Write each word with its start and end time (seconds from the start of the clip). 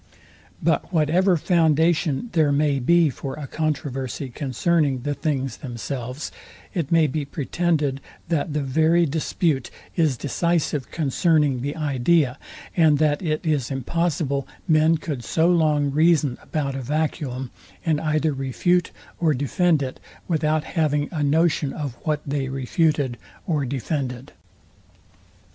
But 0.63 0.91
whatever 0.91 1.37
foundation 1.37 2.31
there 2.31 2.51
may 2.51 2.79
be 2.79 3.11
for 3.11 3.35
a 3.35 3.45
controversy 3.45 4.29
concerning 4.29 5.03
the 5.03 5.13
things 5.13 5.57
themselves, 5.57 6.31
it 6.73 6.91
may 6.91 7.05
be 7.05 7.23
pretended, 7.23 8.01
that 8.27 8.51
the 8.53 8.63
very 8.63 9.05
dispute 9.05 9.69
is 9.95 10.17
decisive 10.17 10.89
concerning 10.89 11.61
the 11.61 11.75
idea, 11.75 12.39
and 12.75 12.97
that 12.97 13.21
it 13.21 13.45
is 13.45 13.69
impossible 13.69 14.47
men 14.67 14.97
could 14.97 15.23
so 15.23 15.47
long 15.51 15.91
reason 15.91 16.39
about 16.41 16.73
a 16.73 16.81
vacuum, 16.81 17.51
and 17.85 18.01
either 18.01 18.33
refute 18.33 18.89
or 19.19 19.35
defend 19.35 19.83
it, 19.83 19.99
without 20.27 20.63
having 20.63 21.09
a 21.11 21.21
notion 21.21 21.73
of 21.73 21.93
what 22.05 22.21
they 22.25 22.49
refuted 22.49 23.19
or 23.45 23.65
defended. 23.65 24.31